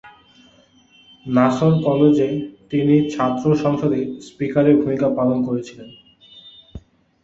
নাসর 1.25 1.73
কলেজে 1.83 2.29
তিনি 2.69 2.95
ছাত্র 3.11 3.47
সংসদে 3.55 3.99
স্পিকারের 4.27 4.75
ভূমিকা 4.77 5.07
পালন 5.17 5.37
করেছেন। 5.45 5.79